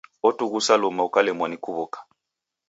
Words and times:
Otughusa 0.27 0.73
luma 0.81 1.01
ukalemwa 1.09 1.47
ni 1.49 1.57
kuw'uka. 1.63 1.99